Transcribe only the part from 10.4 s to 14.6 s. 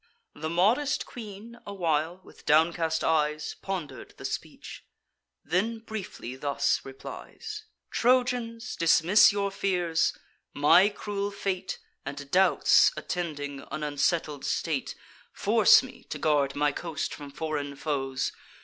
my cruel fate, And doubts attending an unsettled